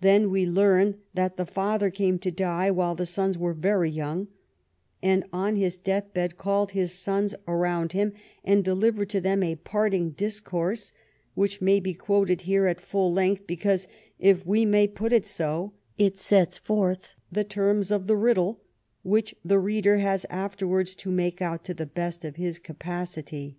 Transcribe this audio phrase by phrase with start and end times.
[0.00, 4.26] Then we learn that the father came to die while the sons were very young,
[5.00, 8.14] and on his death bed called his sons around him
[8.44, 10.92] and delivered to them a parting dis course,
[11.34, 13.86] which may be quoted here at full length, be^ cause,
[14.18, 18.60] if we may put it so, it sets forth the terms of the riddle
[19.04, 23.56] which the reader has afterwards to make out to the best of his capacity.